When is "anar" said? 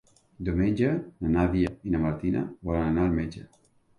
2.87-3.07